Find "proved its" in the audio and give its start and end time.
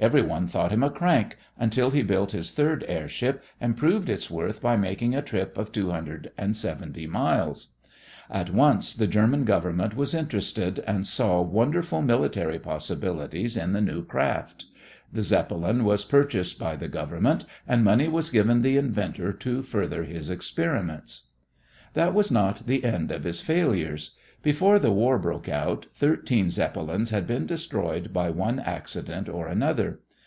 3.76-4.30